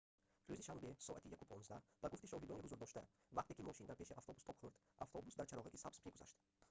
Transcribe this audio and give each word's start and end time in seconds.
рӯзи 0.49 0.63
шанбе 0.67 0.89
соати 1.05 1.27
1:15 1.33 1.81
ба 2.01 2.07
гуфти 2.11 2.27
шоҳидони 2.31 2.63
ҳузурдошта 2.65 3.01
вақте 3.37 3.53
ки 3.57 3.65
мошин 3.67 3.87
дар 3.87 3.97
пеши 4.01 4.17
автобус 4.19 4.43
тоб 4.47 4.57
хурд 4.59 4.75
автобус 5.05 5.33
дар 5.37 5.47
чароғаки 5.51 5.81
сабз 5.83 5.97
мегузашт 6.05 6.37